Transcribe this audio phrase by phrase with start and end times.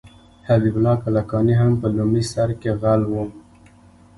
[0.47, 3.13] حبیب الله کلکاني هم په لومړي سر کې غل و.